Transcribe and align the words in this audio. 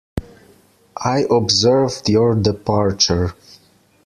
I 0.97 1.25
observed 1.29 2.09
your 2.09 2.33
departure. 2.33 3.35